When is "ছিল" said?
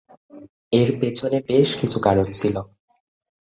2.31-2.55